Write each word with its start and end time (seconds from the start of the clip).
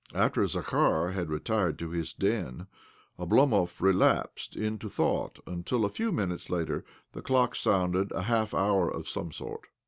After 0.15 0.41
Zakhar 0.47 1.11
had 1.11 1.29
retired 1.29 1.77
to 1.77 1.91
his 1.91 2.11
den 2.15 2.65
Oblomov 3.19 3.79
relapsed 3.81 4.55
into 4.55 4.89
thought, 4.89 5.37
until, 5.45 5.85
a 5.85 5.89
few 5.89 6.11
minutes 6.11 6.49
later, 6.49 6.83
the 7.11 7.21
clock 7.21 7.55
sounded 7.55 8.11
a 8.13 8.23
half 8.23 8.55
hour 8.55 8.89
of 8.89 9.07
some 9.07 9.31
sort. 9.31 9.67